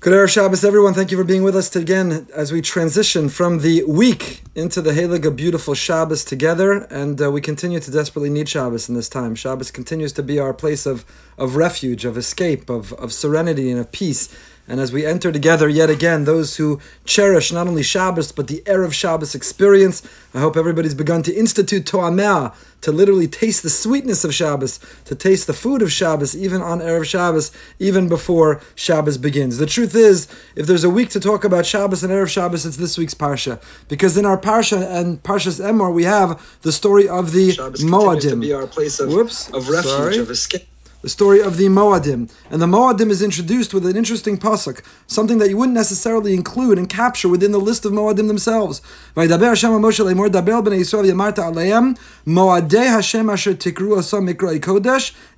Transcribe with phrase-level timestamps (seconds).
[0.00, 0.94] Good Erev Shabbos, everyone.
[0.94, 4.92] Thank you for being with us again as we transition from the week into the
[4.92, 6.84] Helig, a beautiful Shabbos together.
[6.84, 9.34] And uh, we continue to desperately need Shabbos in this time.
[9.34, 11.04] Shabbos continues to be our place of,
[11.36, 14.34] of refuge, of escape, of, of serenity, and of peace.
[14.70, 18.62] And as we enter together yet again, those who cherish not only Shabbos, but the
[18.66, 20.00] Erev Shabbos experience,
[20.32, 25.16] I hope everybody's begun to institute To'ameh, to literally taste the sweetness of Shabbos, to
[25.16, 27.50] taste the food of Shabbos, even on Erev Shabbos,
[27.80, 29.58] even before Shabbos begins.
[29.58, 32.76] The truth is, if there's a week to talk about Shabbos and Erev Shabbos, it's
[32.76, 33.60] this week's Parsha.
[33.88, 38.30] Because in our Parsha and Parshas Emor, we have the story of the Shabbos Moadim.
[38.30, 40.18] to be our place of, Whoops, of refuge, sorry.
[40.18, 40.68] of escape.
[41.02, 42.30] The story of the Moadim.
[42.50, 46.78] And the Moadim is introduced with an interesting pasuk, something that you wouldn't necessarily include
[46.78, 48.82] and capture within the list of Moadim themselves.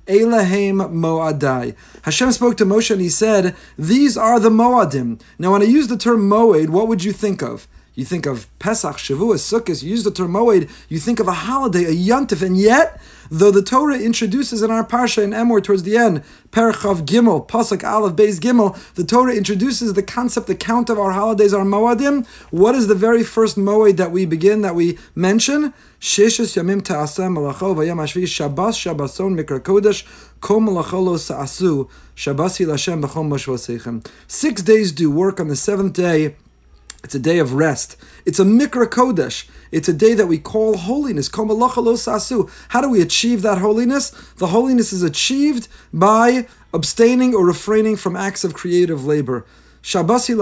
[0.05, 1.75] Elahem Moadai.
[2.01, 5.21] Hashem spoke to Moshe and he said, These are the Moadim.
[5.39, 7.67] Now, when I use the term Moed, what would you think of?
[7.95, 11.31] You think of Pesach, Shavuot, Sukkot, you use the term Moed, you think of a
[11.31, 15.83] holiday, a Yontif, and yet, though the Torah introduces in our Parsha in Emor towards
[15.83, 20.89] the end, Perchav Gimel, Pasuk Aleph, Beis Gimel, the Torah introduces the concept, the count
[20.89, 22.25] of our holidays, our Moedim.
[22.49, 25.71] What is the very first Moed that we begin, that we mention?
[26.01, 30.05] Sheshes Yamim Ta'aseh Malacho Vayam Ashvi Shabbos Shabbason Mikra Kodesh
[30.41, 36.35] Kol Malacholo Sa'asu Shabbos B'chol Six days do work on the seventh day.
[37.03, 37.97] It's a day of rest.
[38.25, 39.49] It's a Mikra Kodesh.
[39.71, 41.29] It's a day that we call holiness.
[41.33, 44.11] How do we achieve that holiness?
[44.37, 49.45] The holiness is achieved by abstaining or refraining from acts of creative labor.
[49.83, 50.39] It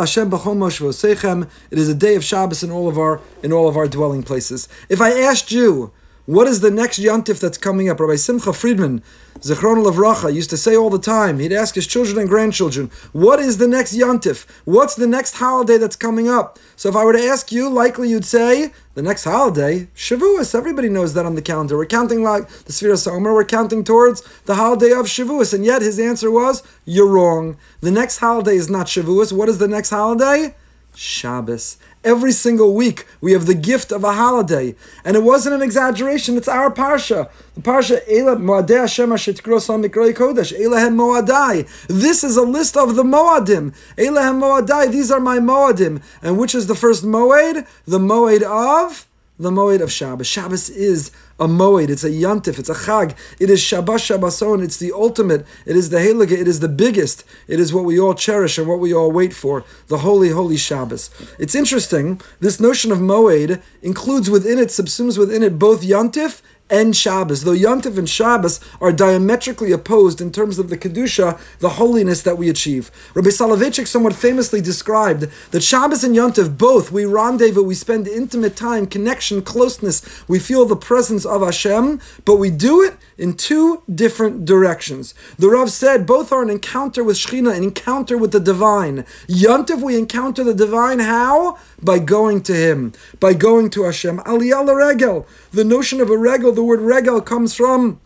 [1.72, 4.70] is a day of Shabbos in all of our in all of our dwelling places.
[4.88, 5.92] If I asked you,
[6.28, 8.00] what is the next yontif that's coming up?
[8.00, 9.02] Rabbi Simcha Friedman,
[9.42, 13.40] Zechron Lavracha, used to say all the time, he'd ask his children and grandchildren, what
[13.40, 14.46] is the next yontif?
[14.66, 16.60] What's the next holiday that's coming up?
[16.76, 20.54] So if I were to ask you, likely you'd say, the next holiday, Shavuos.
[20.54, 21.76] Everybody knows that on the calendar.
[21.76, 25.56] We're counting like the Sfiras Omer, we're counting towards the holiday of Shavuos.
[25.56, 27.58] And yet his answer was, you're wrong.
[27.80, 29.34] The next holiday is not Shavuos.
[29.34, 30.56] What is the next holiday?
[30.96, 31.78] Shabbos.
[32.04, 34.76] Every single week we have the gift of a holiday.
[35.06, 37.30] And it wasn't an exaggeration, it's our Parsha.
[37.56, 41.88] The Parsha, Moadei Hashem Kodesh, Elahem.
[41.88, 43.76] This is a list of the Moadim.
[43.98, 46.02] Elahem Moadai, these are my Moadim.
[46.22, 47.68] And which is the first Moed?
[47.86, 49.08] The Moed of?
[49.40, 50.28] The Moed of Shabbos.
[50.28, 53.18] Shabbos is a Moed, it's a Yantif, it's a Chag.
[53.40, 57.24] It is Shabbos Shabbason, it's the ultimate, it is the Heliga, it is the biggest,
[57.48, 60.56] it is what we all cherish and what we all wait for, the holy, holy
[60.56, 61.10] Shabbos.
[61.40, 66.96] It's interesting, this notion of Moed includes within it, subsumes within it both Yantif and
[66.96, 67.44] Shabbos.
[67.44, 72.38] Though Yontif and Shabbos are diametrically opposed in terms of the Kedusha, the holiness that
[72.38, 72.90] we achieve.
[73.14, 78.56] Rabbi Soloveitchik somewhat famously described that Shabbos and Yontif both, we rendezvous, we spend intimate
[78.56, 83.84] time, connection, closeness, we feel the presence of Hashem, but we do it in two
[83.94, 85.14] different directions.
[85.38, 89.06] The Rav said both are an encounter with Shechina, an encounter with the divine.
[89.28, 91.60] Yontif, we encounter the divine how?
[91.80, 94.18] By going to Him, by going to Hashem.
[94.20, 95.28] Aliyah regel.
[95.52, 98.02] The notion of a regel, the word regel comes from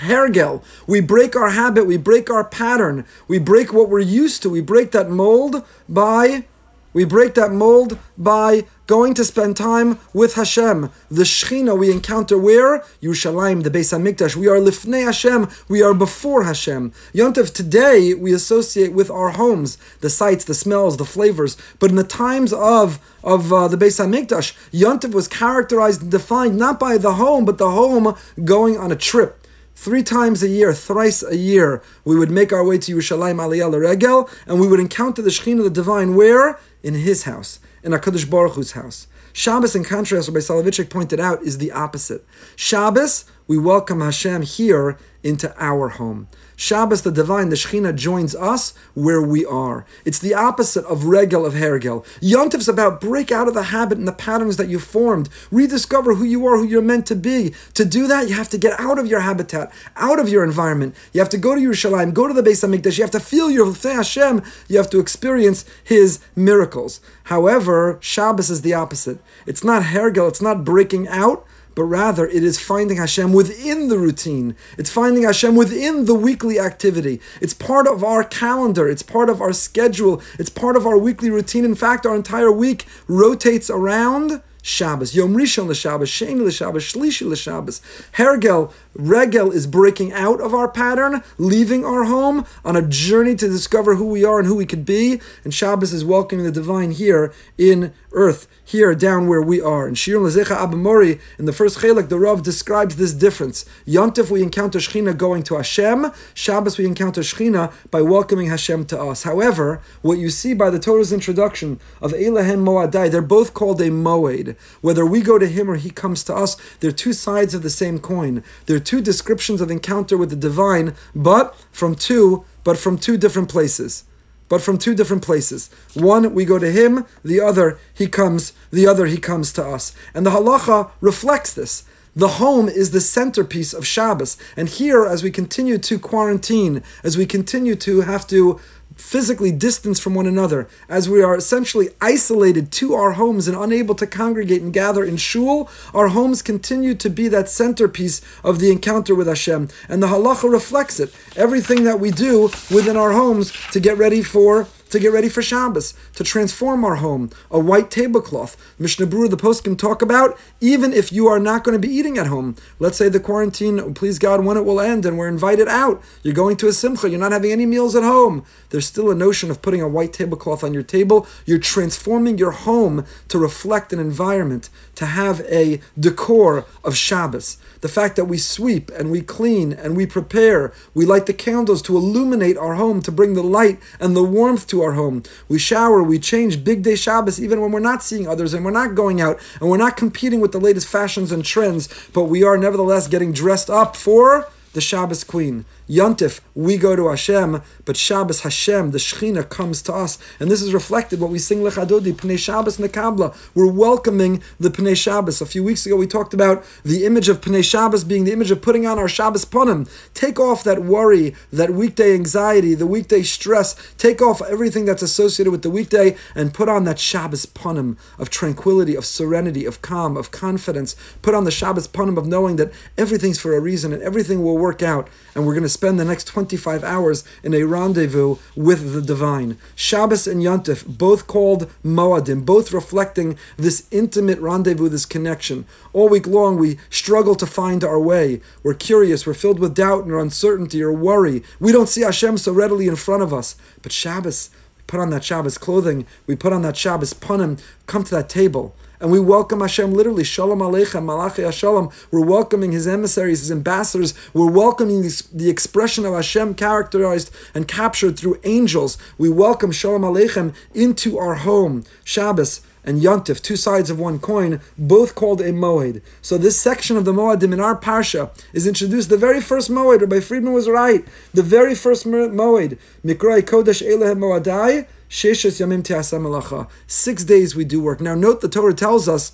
[0.00, 0.62] Hergel.
[0.86, 4.60] We break our habit, we break our pattern, we break what we're used to, we
[4.60, 6.44] break that mold by
[6.92, 10.90] we break that mold by going to spend time with Hashem.
[11.10, 12.80] The Shechina we encounter where?
[13.00, 14.36] Yerushalayim, the Beis Hamikdash.
[14.36, 15.48] We are Lifnei Hashem.
[15.68, 16.92] We are before Hashem.
[17.14, 21.56] Yontif today we associate with our homes, the sights, the smells, the flavors.
[21.78, 26.58] But in the times of of uh, the Beis Hamikdash, Yontif was characterized and defined
[26.58, 29.38] not by the home, but the home going on a trip.
[29.74, 33.80] Three times a year, thrice a year, we would make our way to Yerushalayim Aliyah
[33.80, 36.58] Regel, and we would encounter the Shekhinah, the Divine, where?
[36.82, 39.06] In His house, in HaKadosh Baruch Hu's house.
[39.32, 42.24] Shabbos, in contrast, Rabbi Soloveitchik pointed out, is the opposite.
[42.54, 46.28] Shabbos, we welcome Hashem here into our home.
[46.56, 49.84] Shabbos, the divine, the Shekhinah joins us where we are.
[50.04, 52.04] It's the opposite of regel of hergel.
[52.20, 55.28] Yontif's about break out of the habit and the patterns that you formed.
[55.50, 57.54] Rediscover who you are, who you're meant to be.
[57.74, 60.94] To do that, you have to get out of your habitat, out of your environment.
[61.12, 62.98] You have to go to Yerushalayim, go to the Beis Hamikdash.
[62.98, 64.42] You have to feel your Hashem.
[64.68, 67.00] You have to experience His miracles.
[67.24, 69.18] However, Shabbos is the opposite.
[69.46, 70.28] It's not hergel.
[70.28, 74.56] It's not breaking out but rather it is finding Hashem within the routine.
[74.78, 77.20] It's finding Hashem within the weekly activity.
[77.40, 78.88] It's part of our calendar.
[78.88, 80.22] It's part of our schedule.
[80.38, 81.64] It's part of our weekly routine.
[81.64, 87.80] In fact, our entire week rotates around Shabbos, Yom Rishon l'Shabbos, Sheni l'Shabbos, Shlishi l'Shabbos.
[88.12, 93.48] Hergel Regel is breaking out of our pattern, leaving our home on a journey to
[93.48, 95.20] discover who we are and who we could be.
[95.44, 99.86] And Shabbos is welcoming the divine here in earth, here down where we are.
[99.86, 103.64] And Shiurim Lezecher Abba Mori, in the first Chelek, the Rav describes this difference.
[103.86, 106.12] Yontif, we encounter Shechina going to Hashem.
[106.34, 109.22] Shabbos, we encounter Shechina by welcoming Hashem to us.
[109.22, 113.90] However, what you see by the Torah's introduction of Elahem Moadai, they're both called a
[113.90, 114.56] Moed.
[114.80, 117.70] Whether we go to him or he comes to us, they're two sides of the
[117.70, 118.42] same coin.
[118.66, 123.48] They're two descriptions of encounter with the divine, but from two, but from two different
[123.48, 124.04] places.
[124.48, 125.70] But from two different places.
[125.94, 129.94] One, we go to him, the other, he comes, the other, he comes to us.
[130.12, 131.84] And the halacha reflects this.
[132.14, 134.36] The home is the centerpiece of Shabbos.
[134.54, 138.60] And here, as we continue to quarantine, as we continue to have to
[139.02, 143.94] physically distanced from one another, as we are essentially isolated to our homes and unable
[143.96, 148.70] to congregate and gather in shul, our homes continue to be that centerpiece of the
[148.70, 149.68] encounter with Hashem.
[149.88, 151.14] And the halacha reflects it.
[151.36, 155.42] Everything that we do within our homes to get ready for to get ready for
[155.42, 158.56] Shabbos, to transform our home, a white tablecloth.
[158.78, 161.92] Mishnah Berurah, the post can talk about, even if you are not going to be
[161.92, 162.56] eating at home.
[162.78, 166.02] Let's say the quarantine, please God, when it will end and we're invited out.
[166.22, 168.44] You're going to a simcha, you're not having any meals at home.
[168.70, 171.26] There's still a notion of putting a white tablecloth on your table.
[171.46, 177.56] You're transforming your home to reflect an environment, to have a decor of Shabbos.
[177.80, 181.82] The fact that we sweep and we clean and we prepare, we light the candles
[181.82, 185.22] to illuminate our home, to bring the light and the warmth to our home.
[185.48, 188.70] We shower, we change big day Shabbos even when we're not seeing others and we're
[188.70, 192.42] not going out and we're not competing with the latest fashions and trends, but we
[192.42, 195.64] are nevertheless getting dressed up for the Shabbos queen.
[195.92, 200.18] Yontif, we go to Hashem, but Shabbos Hashem, the Shechina, comes to us.
[200.40, 203.36] And this is reflected what we sing Lechadodi, Pnei Shabbos Nekabla.
[203.54, 205.42] We're welcoming the Pnei Shabbos.
[205.42, 208.50] A few weeks ago we talked about the image of Pnei Shabbos being the image
[208.50, 209.86] of putting on our Shabbos Punim.
[210.14, 213.76] Take off that worry, that weekday anxiety, the weekday stress.
[213.98, 218.30] Take off everything that's associated with the weekday and put on that Shabbos Punim of
[218.30, 220.96] tranquility, of serenity, of calm, of confidence.
[221.20, 224.56] Put on the Shabbos Punim of knowing that everything's for a reason and everything will
[224.56, 225.10] work out.
[225.34, 229.56] And we're going to spend the next 25 hours in a rendezvous with the divine.
[229.74, 235.64] Shabbos and Yontif, both called Moadim, both reflecting this intimate rendezvous, this connection.
[235.94, 238.40] All week long, we struggle to find our way.
[238.62, 241.42] We're curious, we're filled with doubt and uncertainty or worry.
[241.58, 243.56] We don't see Hashem so readily in front of us.
[243.80, 244.50] But Shabbos,
[244.86, 248.74] put on that Shabbos clothing, we put on that Shabbos punim, come to that table
[249.02, 250.22] and we welcome Hashem literally.
[250.22, 251.90] Shalom Aleichem, Malachi Hashalom.
[252.12, 254.14] We're welcoming His emissaries, His ambassadors.
[254.32, 258.96] We're welcoming the expression of Hashem characterized and captured through angels.
[259.18, 261.82] We welcome Shalom Aleichem into our home.
[262.04, 266.02] Shabbos and Yontif, two sides of one coin, both called a Moed.
[266.20, 269.08] So this section of the Moedim in our Parsha is introduced.
[269.08, 271.04] The very first Moed, Rabbi Friedman was right.
[271.32, 278.00] The very first Moed, Mikrai Kodesh Elehem Moadai, Sheshes Yamim Six days we do work.
[278.00, 279.32] Now note the Torah tells us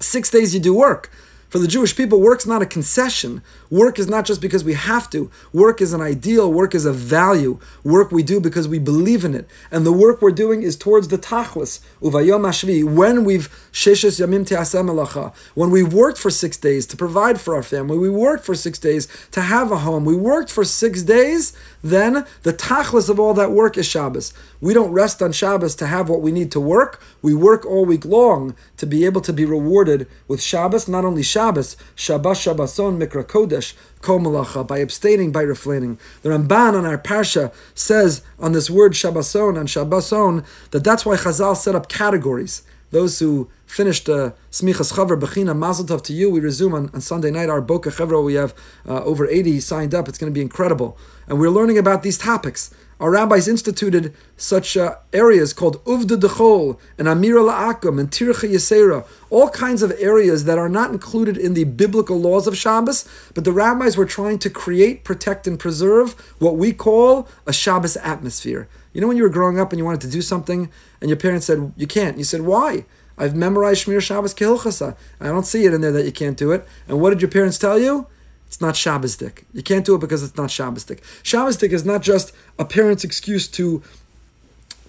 [0.00, 1.10] six days you do work.
[1.52, 3.42] For the Jewish people, work's not a concession.
[3.68, 5.30] Work is not just because we have to.
[5.52, 6.50] Work is an ideal.
[6.50, 7.60] Work is a value.
[7.84, 9.46] Work we do because we believe in it.
[9.70, 14.48] And the work we're doing is towards the tachlis, uvayom ashvi, when we've sheshes yamim
[14.48, 18.54] te'asem when we've worked for six days to provide for our family, we worked for
[18.54, 21.52] six days to have a home, we worked for six days,
[21.84, 24.32] then the tachlis of all that work is Shabbos.
[24.62, 27.02] We don't rest on Shabbos to have what we need to work.
[27.20, 31.22] We work all week long to be able to be rewarded with Shabbos, not only
[31.22, 35.98] Shabbos, Shabbos Shabbos Shabboson Mikra Kodesh, Kol Malacha, by abstaining, by refraining.
[36.22, 41.16] The Ramban on our Parsha says on this word Shabboson, and Shabboson, that that's why
[41.16, 42.62] Chazal set up categories.
[42.90, 46.30] Those who finished uh, Smichas Chaver Bechina, Mazel Tov to you.
[46.30, 48.24] We resume on, on Sunday night our Boka Chevra.
[48.24, 48.54] We have
[48.86, 50.08] uh, over 80 signed up.
[50.08, 50.96] It's going to be incredible.
[51.26, 52.72] And we're learning about these topics.
[53.02, 59.04] Our rabbis instituted such uh, areas called Uvda Dechol and Amira La'akum and Tircha Yisera,
[59.28, 63.42] all kinds of areas that are not included in the biblical laws of Shabbos, but
[63.42, 68.68] the rabbis were trying to create, protect, and preserve what we call a Shabbos atmosphere.
[68.92, 71.18] You know when you were growing up and you wanted to do something and your
[71.18, 72.18] parents said, you can't.
[72.18, 72.84] You said, why?
[73.18, 74.96] I've memorized Shmiras Shabbos Kehilchasa.
[75.20, 76.64] I don't see it in there that you can't do it.
[76.86, 78.06] And what did your parents tell you?
[78.52, 79.44] It's not Shabbosdik.
[79.54, 81.00] You can't do it because it's not Shabbosdik.
[81.22, 83.82] Shabbosdik is not just a parent's excuse to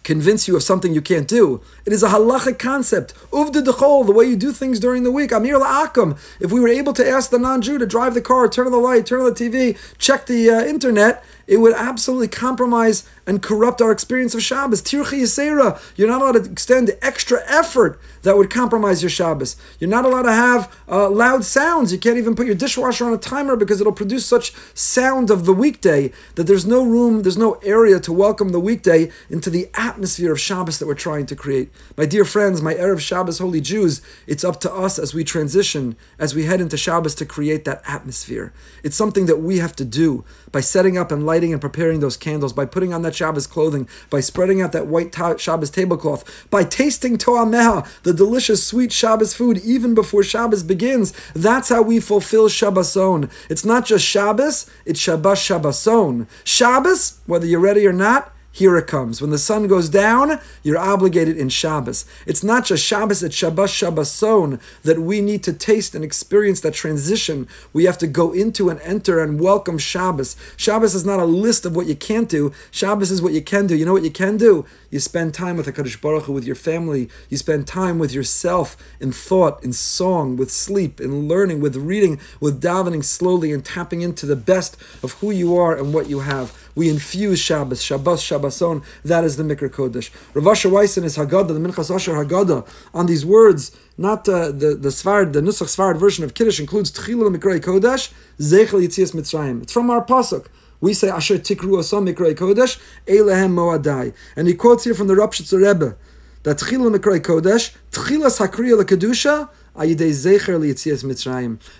[0.03, 1.62] convince you of something you can't do.
[1.86, 3.13] It is a halachic concept.
[3.32, 5.32] Uvda dechol, the way you do things during the week.
[5.32, 6.20] Amir la'akum.
[6.41, 8.79] If we were able to ask the non-Jew to drive the car, turn on the
[8.79, 13.81] light, turn on the TV, check the uh, internet, it would absolutely compromise and corrupt
[13.81, 14.81] our experience of Shabbos.
[14.81, 19.55] Tirchi Yisera, you're not allowed to extend extra effort that would compromise your Shabbos.
[19.79, 21.91] You're not allowed to have uh, loud sounds.
[21.91, 25.45] You can't even put your dishwasher on a timer because it'll produce such sound of
[25.45, 29.69] the weekday that there's no room, there's no area to welcome the weekday into the
[29.73, 31.69] atmosphere of Shabbos that we're trying to create.
[31.97, 35.95] My dear friends, my Erev Shabbos holy Jews, it's up to us as we transition,
[36.17, 38.53] as we head into Shabbos to create that atmosphere.
[38.83, 42.16] It's something that we have to do by setting up and lighting and preparing those
[42.16, 46.24] candles, by putting on that Shabbos clothing, by spreading out that white ta- Shabbos tablecloth,
[46.52, 51.12] by tasting Toameha, the delicious sweet Shabbos food, even before Shabbos begins.
[51.34, 53.32] That's how we fulfill Shabboson.
[53.50, 56.28] It's not just Shabbos, it's Shabbos Shabboson.
[56.44, 59.19] Shabbos, whether you're ready or not, here it comes.
[59.19, 62.05] When the sun goes down, you're obligated in Shabbos.
[62.27, 66.75] It's not just Shabbos, it's Shabbos Shabboson that we need to taste and experience that
[66.75, 67.48] transition.
[67.74, 70.36] We have to go into and enter and welcome Shabbos.
[70.55, 72.53] Shabbos is not a list of what you can't do.
[72.69, 73.75] Shabbos is what you can do.
[73.75, 74.67] You know what you can do?
[74.91, 77.10] You spend time with the Kadosh Baruch Hu, with your family.
[77.29, 82.19] You spend time with yourself in thought, in song, with sleep, in learning, with reading,
[82.39, 86.19] with davening slowly and tapping into the best of who you are and what you
[86.19, 86.62] have.
[86.75, 88.84] We infuse Shabbos, Shabbos, Shabboson.
[89.03, 90.10] That is the Mikra Kodesh.
[90.34, 94.51] Rav Asher Weiss in his Haggadah, the Minchas Asher Haggadah, on these words, not uh,
[94.51, 99.13] the the Sfard, the Nusach Sfard version of Kiddush includes Tchila Mikra Kodesh, Zecher Litzias
[99.13, 99.62] Mitzrayim.
[99.62, 100.48] It's from our pasuk.
[100.82, 104.13] We say Asher Tikru Asam Mikra Kodesh, Elehem Moadai.
[104.36, 105.96] And he quotes here from the Ropshitzer Rebbe
[106.44, 109.50] that Tchila Mikra Kodesh, Tchilas Hakriya Kedusha,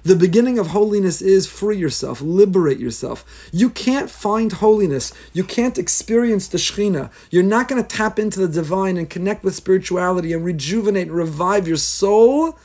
[0.04, 3.50] the beginning of holiness is free yourself, liberate yourself.
[3.52, 5.14] You can't find holiness.
[5.32, 7.12] You can't experience the Shekhinah.
[7.30, 11.16] You're not going to tap into the divine and connect with spirituality and rejuvenate and
[11.16, 12.58] revive your soul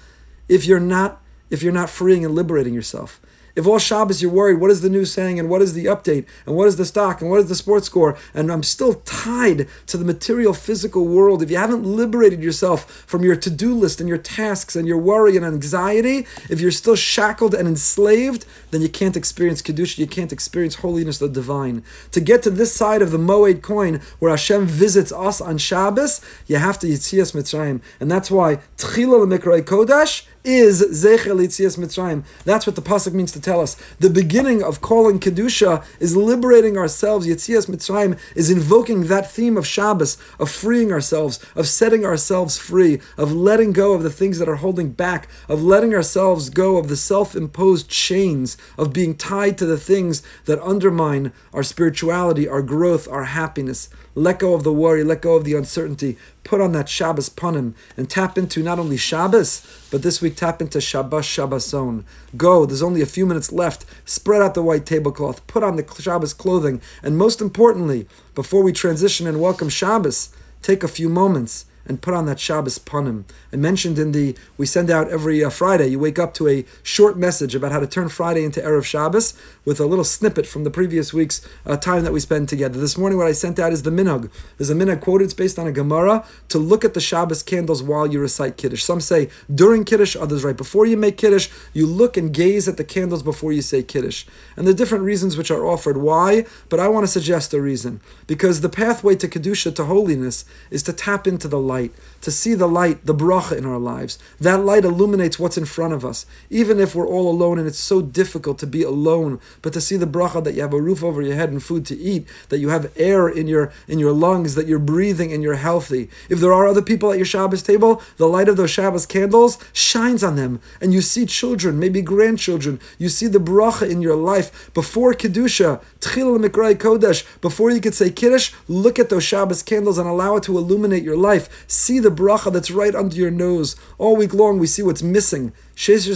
[0.48, 1.20] if you're not
[1.50, 3.20] if you're not freeing and liberating yourself.
[3.58, 6.26] If all Shabbos you're worried, what is the news saying, and what is the update,
[6.46, 9.66] and what is the stock, and what is the sports score, and I'm still tied
[9.88, 13.98] to the material physical world, if you haven't liberated yourself from your to do list
[13.98, 18.80] and your tasks and your worry and anxiety, if you're still shackled and enslaved, then
[18.80, 21.82] you can't experience Kedusha, you can't experience holiness, the divine.
[22.12, 26.20] To get to this side of the Moed coin where Hashem visits us on Shabbos,
[26.46, 27.80] you have to Yitzias Mitzrayim.
[27.98, 32.24] And that's why Tchila Mikrai Kodesh is Zecher Litzias Mitzrayim.
[32.46, 33.76] That's what the pasuk means to tell us.
[34.00, 37.26] The beginning of calling kedusha is liberating ourselves.
[37.26, 42.98] Yitzias Mitzrayim is invoking that theme of Shabbos, of freeing ourselves, of setting ourselves free,
[43.18, 46.88] of letting go of the things that are holding back, of letting ourselves go of
[46.88, 53.06] the self-imposed chains of being tied to the things that undermine our spirituality, our growth,
[53.06, 53.90] our happiness.
[54.18, 56.18] Let go of the worry, let go of the uncertainty.
[56.42, 60.60] Put on that Shabbos panim and tap into not only Shabbos, but this week tap
[60.60, 62.02] into Shabbos Shabboson.
[62.36, 63.84] Go, there's only a few minutes left.
[64.04, 68.72] Spread out the white tablecloth, put on the Shabbos clothing, and most importantly, before we
[68.72, 70.30] transition and welcome Shabbos,
[70.62, 73.24] take a few moments and put on that Shabbos panim.
[73.52, 75.88] I mentioned in the we send out every uh, Friday.
[75.88, 79.34] You wake up to a short message about how to turn Friday into erev Shabbos
[79.64, 82.78] with a little snippet from the previous week's uh, time that we spend together.
[82.78, 84.30] This morning, what I sent out is the minhag.
[84.56, 85.24] There's a minhag quoted.
[85.24, 88.82] It's based on a Gemara to look at the Shabbos candles while you recite Kiddush.
[88.82, 91.48] Some say during Kiddush, others right before you make Kiddush.
[91.72, 94.26] You look and gaze at the candles before you say Kiddush,
[94.56, 95.96] and the different reasons which are offered.
[95.96, 96.44] Why?
[96.68, 100.82] But I want to suggest a reason because the pathway to kedusha to holiness is
[100.84, 101.77] to tap into the light,
[102.20, 104.18] to see the light, the bracha in our lives.
[104.40, 107.78] That light illuminates what's in front of us, even if we're all alone and it's
[107.78, 109.40] so difficult to be alone.
[109.62, 111.86] But to see the bracha that you have a roof over your head and food
[111.86, 115.42] to eat, that you have air in your in your lungs, that you're breathing and
[115.42, 116.10] you're healthy.
[116.28, 119.58] If there are other people at your Shabbos table, the light of those Shabbos candles
[119.72, 122.80] shines on them, and you see children, maybe grandchildren.
[122.98, 127.24] You see the bracha in your life before kedusha, tchil mikrai kodesh.
[127.40, 131.04] Before you could say kiddush, look at those Shabbos candles and allow it to illuminate
[131.04, 131.67] your life.
[131.70, 133.76] See the bracha that's right under your nose.
[133.98, 135.52] All week long, we see what's missing.
[135.76, 136.06] Six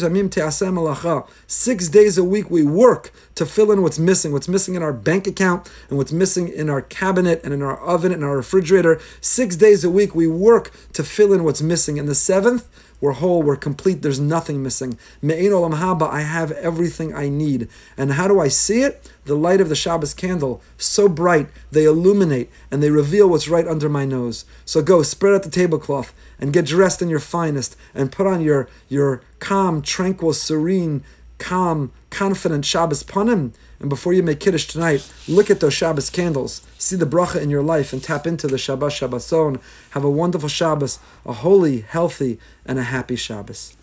[1.90, 5.26] days a week we work to fill in what's missing, what's missing in our bank
[5.26, 8.98] account and what's missing in our cabinet and in our oven and our refrigerator.
[9.20, 11.98] Six days a week we work to fill in what's missing.
[11.98, 12.66] And the seventh,
[13.02, 14.96] we're whole, we're complete, there's nothing missing.
[15.20, 17.68] Me'ein olam haba, I have everything I need.
[17.98, 19.10] And how do I see it?
[19.24, 23.66] The light of the Shabbos candle, so bright, they illuminate and they reveal what's right
[23.66, 24.44] under my nose.
[24.64, 28.40] So go, spread out the tablecloth and get dressed in your finest and put on
[28.40, 31.02] your, your calm, tranquil, serene,
[31.38, 33.52] calm, confident Shabbos panim.
[33.82, 36.62] And before you make Kiddush tonight, look at those Shabbos candles.
[36.78, 39.60] See the bracha in your life and tap into the Shabbos Shabboson.
[39.90, 43.76] Have a wonderful Shabbos, a holy, healthy, and a happy Shabbos.